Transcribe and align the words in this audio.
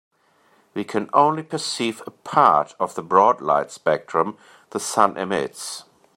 We 0.73 0.83
can 0.83 1.11
only 1.13 1.43
perceive 1.43 2.01
a 2.07 2.09
part 2.09 2.73
of 2.79 2.95
the 2.95 3.03
broad 3.03 3.39
light 3.39 3.69
spectrum 3.69 4.35
the 4.71 4.79
sun 4.79 5.15
emits. 5.15 5.83